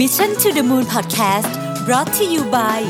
[0.00, 1.50] Mission to the Moon Podcast
[1.86, 2.80] brought to you by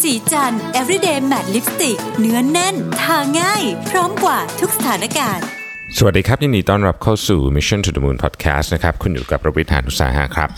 [0.00, 5.46] สีจัน everyday matte lipstick เนื้อนแน่น ทาง่าย พร้อมกว่าทุกสถานการณ์
[5.98, 10.50] สวัสดีครับ ยินดีต้อนรับเข้าสู่ Mission to the Moon Podcast นะครับ คุณอยู่กับประวิทยานุสาหะครับ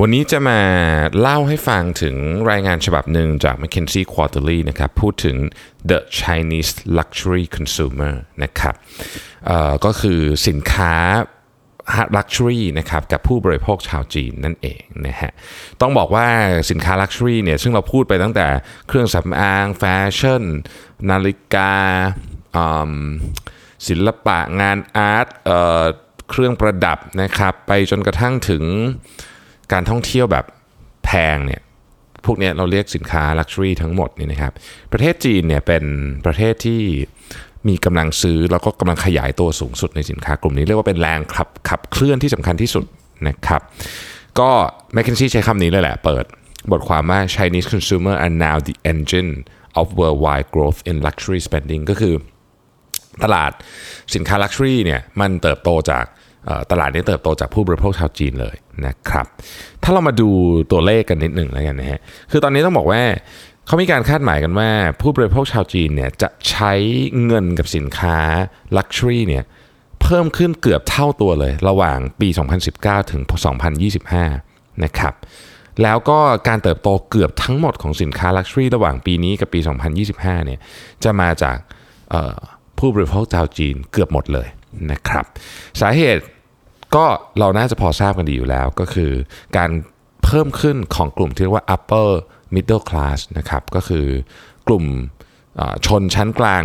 [0.00, 0.60] วันนี้จะมา
[1.20, 2.16] เล่าให้ฟังถึง
[2.50, 5.36] รายงานฉบับหนึ่งจาก McKinsey Quarterly นะครับ พูดถึง
[5.90, 8.74] the Chinese luxury consumer นะครับ
[9.84, 10.94] ก็คือสินค้า
[12.16, 15.32] ลักชัวรี่นะครับกับผู้บริโภคชาวจีนนั่นเองนะฮะ
[15.80, 16.26] ต้องบอกว่า
[16.70, 18.46] สินค้าลักชัวรี่เนี่ยซึ่งเราพูดไปตั้งแต่
[18.88, 19.84] เครื่องสำอางแฟ
[20.16, 20.42] ชั่น
[21.10, 21.72] นาฬิกา
[23.88, 28.64] ศิลปะงานอาร์ตเเครื่องประดับนะครับไปจนกระทั่งถึง
[29.72, 30.44] การท่องเที่ยวแบบ
[31.04, 31.60] แพงเนี่ย
[32.24, 34.52] พวกเนี้ยเราเรียกสินค้าลักชัวรี่ทั้งหมดนี่นะครับ
[34.92, 35.84] ประเทศจีนเนี่ยเป็น
[36.26, 36.82] ประเทศที่
[37.68, 42.84] มีกำลังซื้อแล้วก็กำลังขยายตัวสูงสุดในสินค้ากลุ่มนี้ เรียกว่าเป็นแรงขับขับเคลื่อนที่สำคัญที่สุด
[43.28, 43.62] นะครับ
[44.38, 44.50] ก็
[44.94, 46.24] McKinsey ใช้คำนี้เลยแหละ เปิด
[46.70, 49.32] บทความว่า Chinese consumer are now the engine
[49.80, 52.14] of worldwide growth in luxury spending ก็คือ
[53.24, 53.52] ตลาด
[54.14, 56.04] สินค้าลักชัวรี่เนี่ยมันเติบโตจาก
[56.70, 58.56] ตลาดนี้เติบโตจากผู้บริโภคชาวจีนเลย
[58.86, 59.26] นะครับ
[59.82, 60.28] ถ้าเรามาดู
[60.72, 62.00] ตัวเลขกันนิดหนึ่งแล้วกันนะฮะ
[62.30, 63.02] คือตอนนี้ต้องบอกว่า
[63.68, 66.72] เขามีการคาดหมายกันว่า ผู้บริโภคชาวจีนเนี่ยจะใช้
[67.24, 68.18] เงินกับสินค้า
[68.76, 69.44] luxury เนี่ย
[70.02, 72.28] เพิ่มขึ้นเกือบเท่าตัวเลย ระหว่างปี
[72.70, 73.22] 2019 ถึง
[74.02, 75.14] 2025 นะครับ
[75.82, 79.60] แล้วก็การเติบโตเกือบทั้งหมดของสินค้า luxury ระหว่างปีนี้กับปี
[80.02, 80.60] 2025 เนี่ย
[81.04, 81.56] จะมาจาก
[82.78, 84.48] ผู้บริโภคชาวจีนเกือบหมดเลย
[84.90, 85.24] นะครับ
[85.80, 86.22] สาเหตุ
[86.94, 87.04] ก็
[87.38, 89.10] เราน่าจะพอทราบกันดีอยู่แล้วก็คือ
[89.56, 89.70] การ
[90.24, 92.10] เพิ่มขึ้นของกลุ่มที่เรียกว่า upper
[92.54, 94.06] middle class นะครับก็คือ
[94.68, 94.84] กลุ่ม
[95.86, 96.62] ชนชั้นกลาง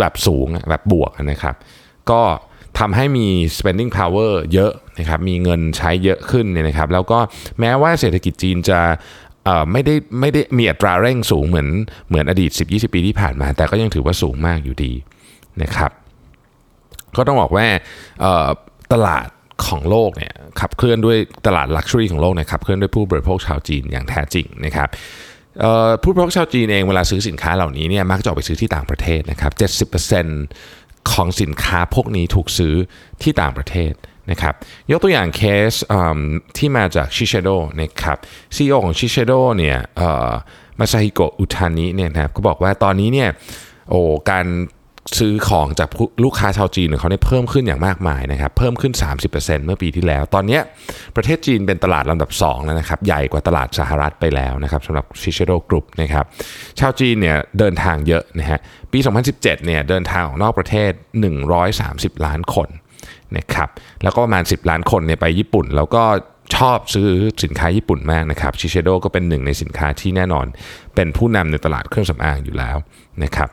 [0.00, 1.54] แบบสูงแบบบวกนะครับ
[2.10, 2.22] ก็
[2.78, 3.26] ทำให้มี
[3.58, 7.18] spending power เยอะนะครับมีเงินใช้เยอะขึ้นเนี่ยนะครับแล้วก็
[7.60, 8.80] แม้ว่าเศรษฐกิจจีนจะ
[9.72, 11.68] ไม่ได้ไม่ได้มีอัตราเร่งสูงเหมือน
[12.08, 14.92] เหมือนอดีต 10-20 ปีที่ผ่านมา แต่ก็ยังถือว่าสูงมากอยู่ดี
[15.62, 15.90] นะครับ
[17.16, 17.66] ก็ต้องบอกว่า
[18.92, 19.28] ตลาด
[19.66, 24.88] ของโลกเนี่ยขับเคลื่อนด้วยตลาดลักชัวรี่ของโลกเนี่ยขับเคลื่อนด้วยผู้บริโภคชาวจีนอย่างแท้จริงนะครับ
[26.02, 29.90] ผู้บริโภคชาวจีนเองเวลาซื้อสินค้าเหล่านี้เนี่ยมักจะออกไปซื้อที่ต่างประเทศนะครับ
[30.32, 32.74] 70%ของสินค้าพวกนี้ถูกซื้อ
[33.22, 33.92] ที่ต่างประเทศ
[34.30, 34.54] นะครับ
[34.90, 35.72] ยกตัวอย่างเคส
[36.56, 37.48] ที่มาจากชิเชโด
[37.80, 38.18] นะครับ
[38.56, 39.78] CEO ของชิเชโดเนี่ย
[40.78, 43.28] มาซาฮิโกะอุทานิเนี่ยนะครับก็บอกว่าตอนนี้เนี่ย
[43.90, 44.46] โอ้การ
[45.18, 45.88] ซื้อของจาก
[46.24, 48.92] ลูกค้าชาวจีนของเขาเนี่ยเพิ่มขึ้นอย่างมากมายนะครับ เพิ่มขึ้น
[49.28, 50.58] 30%เมื่อปีที่แล้ว ตอนนี้
[51.16, 56.24] ประเทศจีนเป็นตลาดลำดับ 2 แล้วนะครับ ใหญ่กว่าตลาดสหรัฐไปแล้วนะครับสำหรับ Shiseido Group นะครับ
[56.80, 58.58] ชาวจีนเนี่ยเดินทางเยอะนะฮะ
[58.92, 60.90] ปี 2017 เนี่ยเดินทางออกนอกประเทศ
[61.58, 62.68] 130 ล้านคน
[63.36, 63.68] นะครับ
[64.02, 66.02] แล้วก็ประมาณ 10 ล้านคนเนี่ยไปญี่ปุ่น แล้วก็
[66.56, 67.08] ชอบซื้อ
[67.44, 70.46] สินค้าญี่ปุ่นมากนะครับ Shiseido ก็เป็นหนึ่งในสินค้าที่แน่นอน
[70.94, 72.76] เป็นผู้นำในตลาดเครื่องสำอางอยู่แล้ว
[73.24, 73.50] นะครับ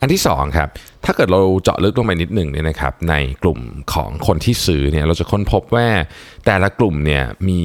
[0.00, 0.68] อันที่2ครับ
[1.04, 3.60] ถ้าเกิดเราเจาะลึกลงไปนิดหนึ่งเนี่ยนะครับในกลุ่ม
[3.92, 5.86] ของคนที่ซื้อเนี่ยเราจะค้นพบว่า
[6.46, 7.62] แต่ละกลุ่มเนี่ยมี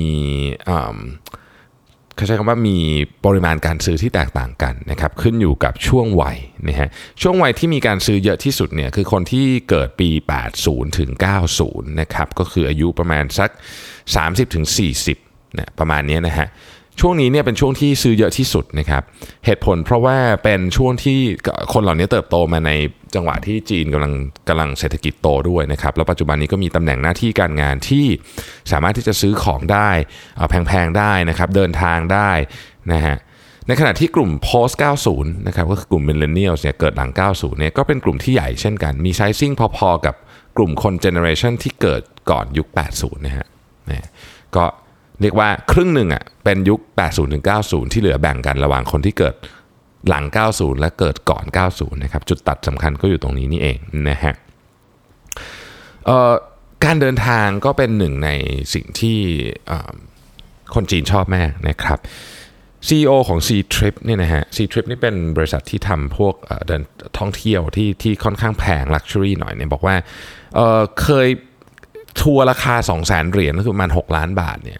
[2.16, 2.78] เขาใช้คำว่ามี
[3.26, 6.38] ปริมาณการซื้อที่แตกต่างกันนะครับขึ้นอยู่กับช่วงวัย
[6.68, 6.90] นะฮะ
[7.22, 10.10] ช่วงวัยที่มีการซื้อเยอะที่สุดเนี่ยคือคนที่เกิดปี
[10.54, 11.12] 80 ถึง
[11.56, 13.50] 90 นะครับก็คืออายุประมาณสัก
[14.02, 14.66] 30 ถึง
[15.12, 16.48] 40นะประมาณนี้นะฮะ
[17.00, 19.04] ช่วงนี้เนี่ยเป็นช่วงที่ซื้อเยอะที่สุดนะครับ
[19.46, 21.20] เหตุผลเพราะว่าเป็นช่วงที่
[21.74, 22.72] คนเหล่านี้เติบโตมาใน
[23.16, 24.14] จังหวะที่จีนกำลัง
[24.50, 28.06] กำลังเศรษฐกิจโตด้วยนะครับแล้วปัจจุบันนี้ก็มีตำแหน่งหน้าที่การงานที่
[28.72, 29.90] สามารถที่จะซื้อของได้
[30.40, 32.32] อ่อแพงๆได้นะครับเดินทางได้
[32.94, 33.18] นะฮะ
[33.68, 34.76] ในขณะที่กลุ่ม post
[35.12, 40.16] 90 นะครับก็คือกลุ่ม millennials เนี่ยเกิดหลัง 90 เนี่ยก็เป็นกลุ่มที่ใหญ่เช่นกัน มีไซซิ่งพอๆกับ
[40.58, 42.02] กลุ่มคน generation ที่เกิด
[42.32, 42.68] ก่อนยุค
[42.98, 43.48] 80 นะฮะ
[43.90, 44.08] นะ
[44.56, 44.66] ก็
[45.22, 49.35] เรียกว่าครึ่งหนึ่งอะเป็นยุค 80ถึง90ที่เหลือแบ่งกันระหว่างคนที่เกิด
[50.09, 53.78] หลัง 90 และเกิดก่อน 90 นะครับ จุดตัดสำคัญก็อยู่ตรงนี้นี่เอง
[54.09, 54.34] นะฮะ
[56.84, 58.30] การเดินทางก็เป็นหนึ่งใน
[58.74, 59.18] สิ่งที่
[60.74, 62.00] คนจีนชอบมากนะครับ
[62.88, 66.36] CEO ของ C Trip เนี่ยนะฮะ C Trip นี่เป็นบริษัทที่ทำพวก
[66.68, 66.81] เดิน
[67.19, 69.95] ท่องเที่ยวที่ที่ค่อนข้างแพง Luxury หน่อยเนี่ยบอกว่า
[70.56, 71.27] เเคย
[72.22, 74.80] ทัวร์ราคา 2 0 0 0 0 0 เหรียญก็คือประมาณ 6 ล้านบาทเนี่ย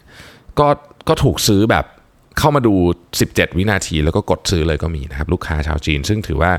[0.60, 0.68] ก็
[1.08, 1.86] ก็ถูกซื้อแบบ
[2.40, 2.74] เข้ามาดู
[3.18, 6.52] 17 วินาที แล้วก็กดซื้อเลยก็มีนะครับ ลูกค้าชาวจีน ซึ่งถือว่า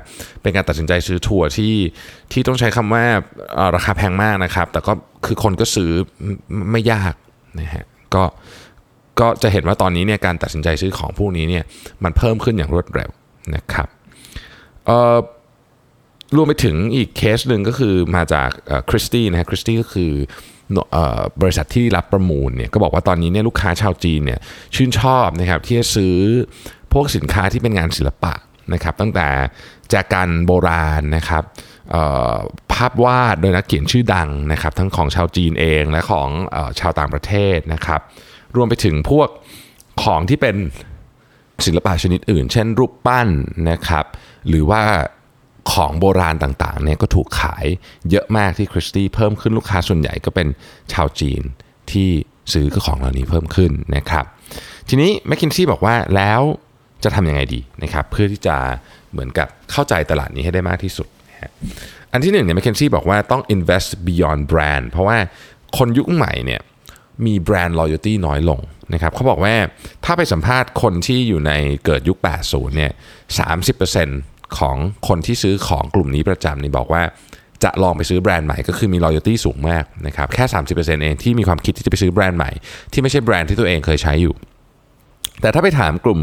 [0.42, 1.74] เป็นการตัดสินใจซื้อทัวร์ที่
[2.32, 3.04] ที่ต้องใช้คำว่า
[3.74, 4.92] ราคาแพงมากนะครับ แต่ก็
[5.26, 5.90] คือคนก็ซื้อ
[6.24, 7.14] ไม่ไม่ยาก
[7.60, 8.24] นะฮะก็
[9.20, 11.64] ก็จะเห็นว่าตอนนี้เนี่ยการตัดสินใจซื้อของพวกนี้เนี่ย
[12.04, 13.10] มันเพิ่มขึ้นอย่างรวดเร็ว
[13.54, 13.88] นะครับ
[14.86, 15.16] เอ่อ
[16.36, 18.48] รวมไปถึงอีกเคสหนึ่งก็คือมาจาก
[18.90, 20.12] คริสตี้นะฮะคริสตี้ก็คือ
[20.96, 20.98] อ
[21.40, 24.40] บริษัทที่รับประมูลเนี่ยก็บอกว่าตอนนี้เนี่ยลูกค้าชาวจีนเนี่ย
[24.74, 26.16] ชื่นชอบนะครับที่จะซื้อ
[26.92, 28.34] พวกสินค้าที่เป็นงานศิลปะ
[28.72, 29.28] นะครับ ตั้งแต่
[29.90, 31.42] แจกันโบราณนะครับ
[32.72, 38.00] ภาพวาดโดยนักเขียนชื่อดังนะครับ ทั้งของชาวจีนเองและของอชาวต่างประเทศนะครับ
[38.56, 39.28] รวมไปถึงพวก
[40.02, 40.56] ของที่เป็น
[41.66, 43.28] ศิลปะชนิดอื่น เช่นรูปปั้น
[43.70, 44.04] นะครับ
[44.48, 44.82] หรือว่า
[45.72, 47.66] ของโบราณต่างๆเนี่ยก็ถูกขาย
[48.10, 50.48] เยอะมากที่คริสตี้เพิ่มขึ้นลูกค้าส่วนใหญ่ก็เป็น
[50.92, 51.42] ชาวจีน
[51.90, 52.08] ที่
[52.52, 54.24] ซื้อของเหล่านี้เพิ่มขึ้นนะครับ
[54.88, 56.42] ทีนี้แมคคินซี่บอกว่าแล้ว
[57.04, 58.56] จะทำยังไงดีนะครับเพื่อที่จะ
[59.12, 61.08] เหมือนกับเข้าใจตลาดนี้ให้ได้มากที่สุด
[62.12, 65.18] อันที่หนึ่งเนี่ยแมคเคนซี่บอกว่าต้อง invest beyond brand เพราะว่า
[65.78, 66.60] คนยุคใหม่เนี่ย
[67.26, 68.60] มีแบรนด์ loyalty น้อยลง
[68.92, 69.54] นะครับเขาบอกว่า
[70.04, 71.52] ถ้าไปสัมภาษณ์คนที่อยู่ใน
[71.84, 72.92] เกิดยุค 80 เนี่ย
[73.68, 74.76] 30% ของ
[75.08, 77.02] คนที่ซื้อของกลุ่มนี้ประจำนี่บอกว่า
[77.64, 80.44] จะลองไปซื้อแบรนด์ใหม่ก็คือมี loyalty สูงมากนะครับแค่
[80.74, 82.50] 30%เองที่มีความคิดที่จะไปซื้อแบรนด์ใหม่
[82.92, 84.34] ที่ไม่ใช่แบรนด์ที่ตัวเองเคยใช้อยู่
[85.40, 86.20] แต่ถ้าไปถามกลุ่ม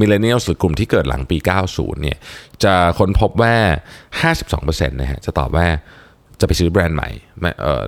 [0.00, 1.36] m i l l e n n i a l หรือกลุ่มที่เกิดหลังปี
[1.70, 2.18] 90 เนี่ย
[2.64, 3.54] จะค้นพบว่า
[4.22, 5.66] 52%นะฮะจะตอบว่า
[6.40, 7.08] จะไปซื้อแบรนด์ใหม่
[7.40, 7.82] ไม่เอ่อ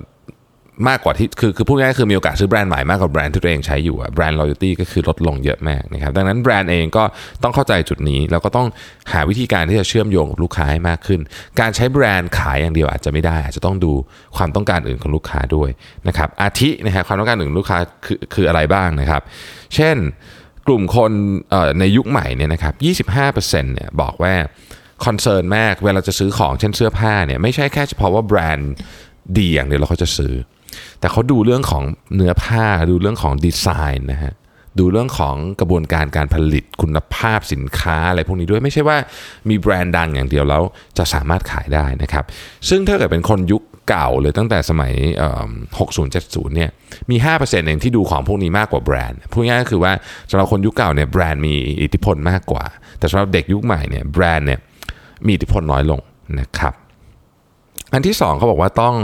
[0.87, 7.03] มากกว่าที่คือคือพูดง่ายๆคือมีโอกาสซื้อแบรนด์ใหม่มากกว่าแบรนด์ที่ตัวเองใช้อยู่อะแบรนด์ loyalty ก็คือลดลงเยอะมากนะครับดังนั้นแบรนด์เองก็
[7.43, 8.67] ต้องเข้าใจจุดนี้ แล้วก็ต้อง
[9.11, 11.19] หาวิธีการที่จะเชื่อมโยงกับลูกค้าให้มากขึ้น
[11.59, 13.91] การใช้แบรนด์ขายอย่างเดียวอาจจะไม่ได้ อาจจะต้องดู
[14.37, 15.69] ความต้องการอื่นของลูกค้าด้วย
[16.07, 19.21] นะครับอาทินะฮะความต้องการอื่นของลูกค้าคือคืออะไรบ้างนะครับ
[19.75, 19.97] เช่น
[20.67, 21.11] กลุ่มคน
[21.79, 22.73] ในยุคใหม่เนี่ยนะครับ
[23.25, 24.33] 25%เนี่ยบอกว่า
[25.05, 28.71] concern มากเวลาจะซื้อของเช่นเสื้อผ้าเนี่ยไม่ใช่แค่เฉพาะว่าแบรนด์
[29.37, 30.33] ดีอย่างเดียวแล้วเขาจะซื้อ
[30.99, 31.83] แต่เขาดูเรื่องของ
[32.15, 33.67] เนื้อผ้าดูเรื่องของดีไซ
[33.97, 34.33] น์นะฮะ
[34.79, 38.97] ดูเรื่องของกระบวนการการผลิตคุณภาพสินค้าอะไรพวกนี้ด้วยไม่ใช่ว่า
[39.49, 40.63] มีแบรนด์ดังอย่างเดียวแล้ว
[40.97, 42.25] จะสามารถขายได้นะครับ
[42.69, 46.69] ซึ่งถ้าเกิดเป็นคนยุคเก่าเลยตั้งแต่สมัยเอ่อ60 70 เนี่ย
[47.09, 49.93] มี 5%เองที่ดูของพวกนี้มากกว่าแบรนด์พูดง่ายก็คือว่า
[50.29, 52.65] สำหรับคนยุคเก่าเนี่ยแบรนด์มีอิทธิพลมากกว่า
[52.99, 54.59] แต่สำหรับเด็กยุคใหม่เนี่ยแบรนด์เนี่ย
[55.25, 55.99] มีอิทธิพลน้อยลง
[56.39, 56.73] นะครับ
[57.93, 58.95] อันที่สองเขาบอกว่าต้อง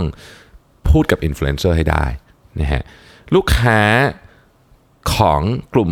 [0.93, 2.05] พูดกับอินฟลูเอนเซอร์ให้ได้
[2.61, 2.83] นะฮะ
[3.35, 3.79] ลูกค้า
[5.15, 5.41] ของ
[5.73, 5.91] กลุ่ม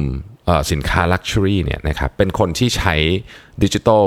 [0.72, 2.96] สินค้า luxury เนี่ยนะครับเป็นคนที่ใช้
[3.64, 4.06] digital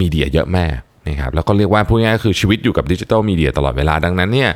[0.00, 0.76] media เยอะมาก
[1.08, 4.50] นะครับแล้วก็เรียกว่าพูดง่ายๆคือชีวิตอยู่กับ digital media ตลอดเวลาดังนั้นเนี่ย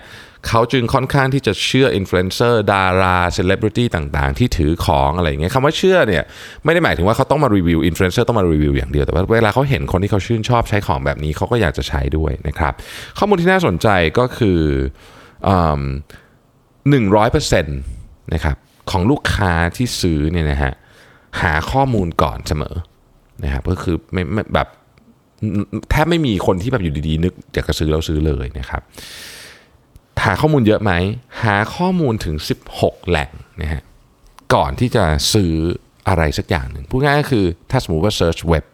[0.49, 6.23] เขาจึงค่อนข้างที่จะเชื่ออินฟลูเอนเซอร์ดาราเซเลบริตี้ต่างๆ ที่ถือของอะไรอย่างเงี้ยคำว่าเชื่อเนี่ย
[6.65, 12.73] ไม่ได้หมายถึงว่าเขาต้องมา review influencer ต้องมารีวิวอย่างเดียว แต่ว่าเวลาเขาเห็นคนที่เขาชื่นชอบใช้ของแบบนี้เขาก็อยากจะใช้ด้วยนะครับ
[13.19, 13.89] ข้อมูลที่น่าสนใจ
[14.19, 14.61] ก็คือ
[16.91, 17.79] หนึ่งร้อยเปอร์เซ็นต์
[18.35, 18.57] นะครับ
[18.91, 20.73] ของลูกค้าที่ซื้อเนี่ยนะฮะ
[21.41, 22.75] หาข้อมูลก่อนเสมอ
[23.45, 24.69] นะครับก็คือไม่ไม่แบบ
[25.91, 28.83] แทบไม่มีคนที่แบบอยู่ดีๆ นึกอยากจะซื้อแล้วซื้อเลยนะครับ
[30.25, 30.93] หาข้อมูลเยอะไหม
[31.45, 32.37] หาข้อมูลถึง
[32.73, 33.31] 16 แหล่ง
[33.63, 33.83] นะฮะ
[34.55, 35.05] ก่อนที่จะ
[35.35, 35.53] ซื้อ
[36.09, 38.65] อะไรสักอย่างหนึ่งพูดง่ายก็คือถ้าสมมติว่า Search Web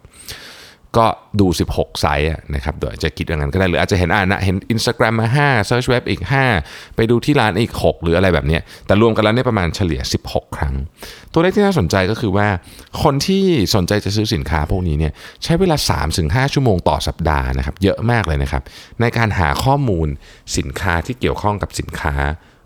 [0.97, 1.05] ก็
[1.39, 6.21] ดู 16 ไซต์นะครับเดี๋ยวจะคิดอย่างนั้นก็ได้หรืออาจจะเห็นอ่านะเห็น Instagram มา 5 Search Web อีก
[6.59, 10.75] 5 ไปดูที่ร้านอีก 6 หรืออะไรแบบนี้แต่รวมกันแล้วเนี่ยประมาณเฉลี่ย 16 ครั้ง
[11.33, 12.47] ตัวเลขที่น่าสนใจก็คือว่า
[13.03, 13.43] คนที่
[13.75, 15.13] สนใจจะซื้อสินค้าพวกนี้เนี่ย
[15.43, 15.77] ใช้เวลา
[16.15, 18.63] 3-5 ชั่วโมงต่อสัปดาห์นะครับเยอะมากเลยนะครับ
[19.01, 20.07] ในการหาข้อมูล
[20.57, 22.13] สินค้าที่เกี่ยวข้องกับสินค้า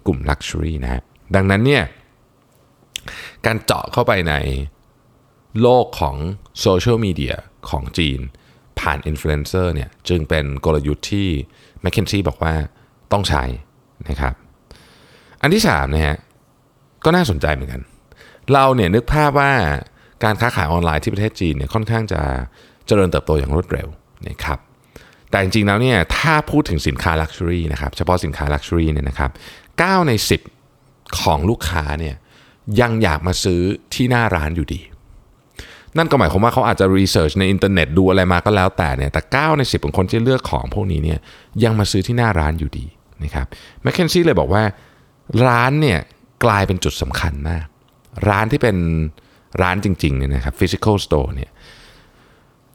[0.07, 1.01] กลุ่ม Luxury นะฮะ
[1.35, 1.83] ดังนั้นเนี่ย
[3.45, 4.33] การเจาะเข้าไปใน
[5.61, 6.15] โลกของ
[6.61, 7.35] social media
[7.69, 8.19] ของจีน
[8.79, 11.27] ผ่านอินฟลูเอนเซอร์เนี่ยจึงเป็นกลยุทธ์ที่
[11.83, 12.53] m c k เคนซี่บอกว่า
[13.11, 13.43] ต้องใช้
[14.09, 14.33] นะครับ
[15.41, 16.17] อันที่3นะฮะ
[17.05, 17.81] ก็น่าสนใจเหมือนกัน
[18.53, 19.51] เราเนี่ยนึกภาพว่า
[20.23, 22.21] การค้าขายออนไลน์ที่ประเทศจีนเนี่ยค่อนข้างจะ
[22.87, 23.87] เจริญเติบโตอย่างรวดเร็ว
[24.29, 24.59] นะครับ
[25.29, 29.31] แต่จริงๆแล้วเนี่ยถ้าพูดถึงสินค้า luxury นะครับเฉพาะสินค้า luxury เนี่ยนะครับ
[29.69, 30.11] 9ใน
[30.65, 32.15] 10 ของลูกค้าเนี่ย
[32.81, 33.61] ยังอยากมาซื้อ
[33.93, 34.81] ที่หน้าร้านอยู่ดี
[35.97, 41.19] นั่นก็หมายความว่าเขาอาจจะ research ในอินเทอร์เน็ตดูอะไรมาก็แล้วแต่เนี่ยแต่ 9 ใน 10 ของคนที่เลือกของพวกนี้เนี่ย
[41.63, 42.85] ยังมาซื้อที่หน้าร้านอยู่ดี
[43.23, 43.45] นะครับ
[43.83, 44.63] McKinsey เลยบอกว่า
[45.47, 45.99] ร้านเนี่ย
[46.45, 47.65] กลายเป็นจุดสำคัญมาก
[48.29, 48.77] ร้านที่เป็น
[49.61, 51.51] ร้านจริงๆเนี่ยนะครับ physical store เนี่ย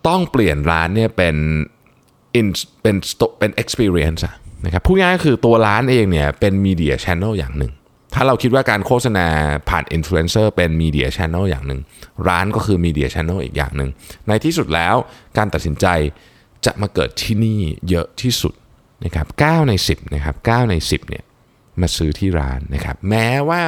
[0.06, 1.37] ต้องเปลี่ยนร้านเนี่ยเป็น
[2.40, 2.48] in
[2.82, 4.22] เป็น sto- เป็น experience
[4.64, 7.72] นะครับพูดง่ายก็คือตัวร้านเองเนี่ยเป็น media channel อย่างหนึ่ง
[8.20, 9.26] ถ้าเราคิดว่าการโฆษณา
[9.68, 11.80] ผ่านอินฟลูเอนเซอร์เป็นมีเดียช n น e l อย่างหนึ่ง
[12.28, 13.90] ร้านก็คือมีเดียช n น e l อีกอย่างหนึ่ง
[14.28, 14.94] ในที่สุดแล้ว
[15.38, 15.87] การตัดสินใจ
[16.66, 18.54] จะมาเกิดที่นี่เยอะที่สุด
[19.04, 21.25] นะครับ9ใน 10นะครับ9ใน 10เนี่ย
[21.80, 23.62] มาซื้อที่ร้านนะครับแม้ว่า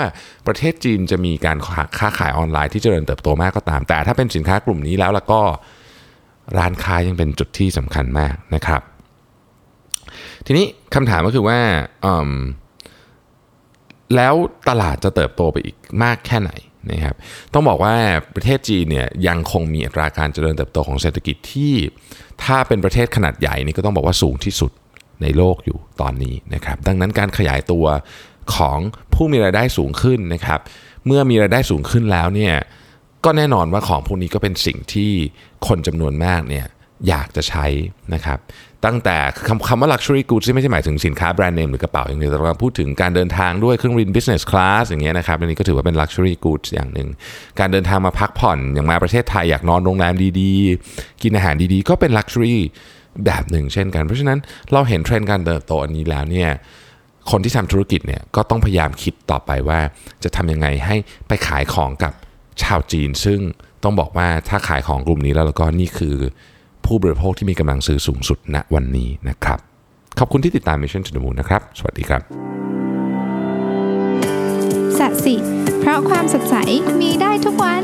[0.46, 1.58] ประเทศจีนจะมีการ
[1.98, 5.40] ค้าขายออนไลน์ที่เจริญเติบโตมากก็ตาม แต่ถ้าเป็นสินค้ากลุ่มนี้แล้วแล้วก็
[6.58, 8.82] ร้านค้ายังเป็นจุดที่สำคัญมากนะครับ
[10.46, 11.58] ทีนี้คำถามก็คือว่า
[12.04, 12.30] อืม
[14.16, 14.34] แล้ว
[14.68, 16.50] ตลาดจะเติบโตไปอีกมากแค่ไหน
[16.92, 17.16] นะครับ
[17.54, 17.94] ต้องบอกว่า
[18.34, 21.74] ประเทศจีนเนี่ยยังคงมีอัตราการเจริญเติบโตของเศรษฐกิจที่
[22.44, 24.70] ถ้าเป็นประเทศขนาดใหญ่นี่ก็ต้องบอกว่าสูงที่สุด
[25.22, 27.84] ในโลกอยู่ตอนนี้นะครับดังนั้นการขยายตัว
[28.54, 28.78] ของ
[29.14, 30.60] ผู้มีรายได้สูงขึ้นนะครับ
[31.06, 32.54] เมื่อมีรายได้สูงขึ้นแล้วเนี่ย
[33.24, 35.10] ก็แน่นอนว่าของพวกนี้ก็เป็นสิ่งที่
[35.66, 36.66] คนจำนวนมากเนี่ย
[37.08, 37.66] อยากจะใช้
[38.14, 38.38] นะครับ
[38.86, 39.16] ตั้งแต่
[39.48, 47.08] คำคำว่า luxury goods ที่ไม่ใช่หมายถึงสินค้าแบรนด์เนมหรือกระเป๋าอย่างเดียวแต่เราพูดถึงการเดินทางด้วยเครื่องบิน business class อย่างเงี้ยนะครับอันนี้ก็ถือว่าเป็น luxury goods อย่างหนึ่ง
[47.60, 52.56] การเดินทางมาพักผ่อนอย่างมาประเทศไทยอยากนอนโรงแรมดีๆ กินอาหารดีๆ ก็เป็น luxury
[53.24, 54.38] แบบหนึ่งเช่นกัน เพราะฉะนั้น
[54.72, 56.50] เราเห็นเทรนด์การเติบโตอันนี้แล้วเนี่ย
[57.30, 59.80] คนที่ทำธุรกิจเนี่ยก็ต้องพยายามคิดต่อไปว่า
[60.24, 60.96] จะทำยังไงให้
[61.28, 62.12] ไปขายของกับ
[62.62, 63.40] ชาวจีน ซึ่ง
[63.84, 66.16] ต้องบอกว่าถ้าขายของกลุ่มนี้แล้วแล้วก็นี่คือ
[66.90, 69.58] ผู้บริโภคที่มีกำลังซื้อสูงสุดณวันนี้นะครับ
[70.18, 72.22] ขอบคุณที่ติดตาม Mission to the Moon นะครับ สวัสดีครับ
[74.98, 75.34] สัสิ
[75.80, 76.54] เพราะความสดใส
[77.00, 77.82] มีได้ทุกวัน